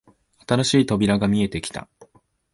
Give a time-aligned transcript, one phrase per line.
[0.47, 1.87] 新しい扉が見えてきた